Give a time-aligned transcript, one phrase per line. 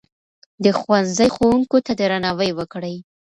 [0.63, 2.95] د ښوونځي ښوونکو ته درناوی وکړئ.